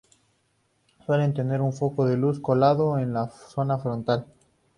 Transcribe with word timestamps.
Suelen 1.05 1.35
tener 1.35 1.61
un 1.61 1.73
foco 1.73 2.07
de 2.07 2.17
luz 2.17 2.39
colocado 2.39 2.97
en 2.97 3.13
la 3.13 3.29
zona 3.29 3.77
frontal. 3.77 4.25